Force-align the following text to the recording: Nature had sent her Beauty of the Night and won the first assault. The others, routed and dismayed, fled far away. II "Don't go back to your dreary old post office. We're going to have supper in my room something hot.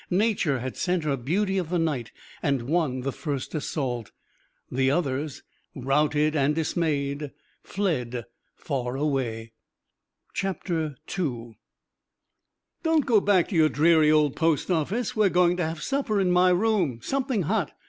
Nature 0.09 0.57
had 0.61 0.75
sent 0.75 1.03
her 1.03 1.15
Beauty 1.15 1.59
of 1.59 1.69
the 1.69 1.77
Night 1.77 2.11
and 2.41 2.63
won 2.63 3.01
the 3.01 3.11
first 3.11 3.53
assault. 3.53 4.09
The 4.71 4.89
others, 4.89 5.43
routed 5.75 6.35
and 6.35 6.55
dismayed, 6.55 7.29
fled 7.61 8.25
far 8.55 8.95
away. 8.97 9.51
II 10.43 10.95
"Don't 12.81 13.05
go 13.05 13.19
back 13.21 13.49
to 13.49 13.55
your 13.55 13.69
dreary 13.69 14.09
old 14.11 14.35
post 14.35 14.71
office. 14.71 15.15
We're 15.15 15.29
going 15.29 15.55
to 15.57 15.63
have 15.65 15.83
supper 15.83 16.19
in 16.19 16.31
my 16.31 16.49
room 16.49 16.99
something 17.03 17.43
hot. 17.43 17.73